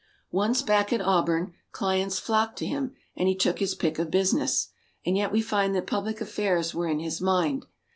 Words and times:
Once 0.31 0.63
back 0.63 0.91
at 0.91 0.99
Auburn, 0.99 1.53
clients 1.71 2.17
flocked 2.17 2.57
to 2.57 2.65
him, 2.65 2.95
and 3.15 3.27
he 3.27 3.35
took 3.35 3.59
his 3.59 3.75
pick 3.75 3.99
of 3.99 4.09
business. 4.09 4.69
And 5.05 5.15
yet 5.15 5.31
we 5.31 5.43
find 5.43 5.75
that 5.75 5.85
public 5.85 6.19
affairs 6.19 6.73
were 6.73 6.87
in 6.87 6.99
his 6.99 7.21
mind. 7.21 7.67